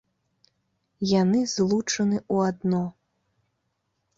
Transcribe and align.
Яны 1.21 1.39
злучаны 1.53 2.17
ў 2.33 2.55
адно. 2.55 2.81